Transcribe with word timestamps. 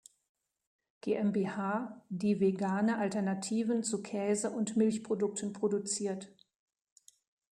GmbH, 1.01 2.01
die 2.09 2.39
vegane 2.39 2.97
Alternativen 2.97 3.83
zu 3.83 4.01
Käse- 4.01 4.49
und 4.49 4.75
Milchprodukten 4.75 5.53
produziert. 5.53 6.33